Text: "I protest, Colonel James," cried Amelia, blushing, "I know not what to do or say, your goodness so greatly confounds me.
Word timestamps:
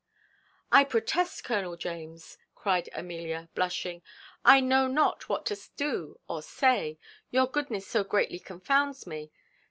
"I 0.71 0.83
protest, 0.83 1.43
Colonel 1.43 1.77
James," 1.77 2.39
cried 2.55 2.89
Amelia, 2.91 3.49
blushing, 3.53 4.01
"I 4.43 4.59
know 4.59 4.87
not 4.87 5.29
what 5.29 5.45
to 5.45 5.57
do 5.77 6.19
or 6.27 6.41
say, 6.41 6.97
your 7.29 7.45
goodness 7.45 7.85
so 7.85 8.03
greatly 8.03 8.39
confounds 8.39 9.05
me. 9.05 9.31